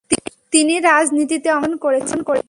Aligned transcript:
তিনি 0.53 0.73
রাজনীতিতে 0.79 1.49
অংশগ্রহণ 1.51 1.73
করেছেন। 1.83 2.19